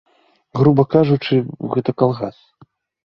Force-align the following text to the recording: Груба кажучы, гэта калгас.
Груба 0.61 0.85
кажучы, 0.95 1.35
гэта 1.75 1.91
калгас. 2.03 2.37